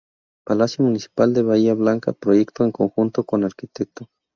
Palacio 0.47 0.83
Municipal 0.83 1.31
de 1.35 1.43
Bahía 1.43 1.75
Blanca, 1.75 2.11
proyecto 2.13 2.63
en 2.63 2.71
conjunto 2.71 3.23
con 3.23 3.43
Arq. 3.43 3.69